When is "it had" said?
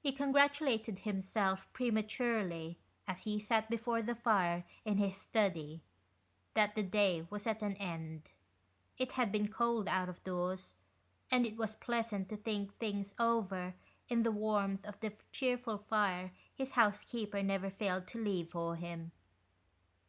8.98-9.30